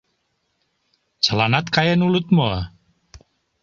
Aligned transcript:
Чыланат 1.23 1.67
каен 1.75 1.99
улыт 2.07 2.27
мо? 2.37 2.49